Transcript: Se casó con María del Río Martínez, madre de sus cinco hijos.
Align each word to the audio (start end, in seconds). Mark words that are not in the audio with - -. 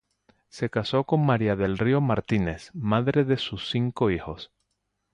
Se 0.49 0.71
casó 0.71 1.03
con 1.03 1.23
María 1.23 1.55
del 1.55 1.77
Río 1.77 2.01
Martínez, 2.01 2.71
madre 2.73 3.23
de 3.23 3.37
sus 3.37 3.69
cinco 3.69 4.09
hijos. 4.09 4.51